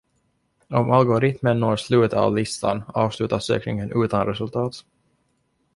[0.79, 4.83] Om algoritmen når slutet av listan avslutas sökningen utan resultat.